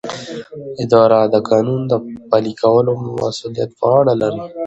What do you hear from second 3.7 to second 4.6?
پر غاړه لري.